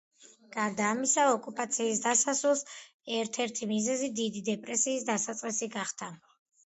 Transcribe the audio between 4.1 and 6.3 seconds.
დიდი დეპრესიის დასაწყისი გახდა.